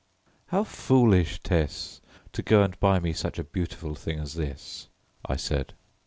"How 0.47 0.63
foolish, 0.63 1.43
Tess, 1.43 2.01
to 2.33 2.41
go 2.41 2.63
and 2.63 2.79
buy 2.79 2.97
me 2.97 3.13
such 3.13 3.37
a 3.37 3.43
beautiful 3.43 3.93
thing 3.93 4.17
as 4.19 4.33
this," 4.33 4.87
I 5.23 5.35
said. 5.35 5.75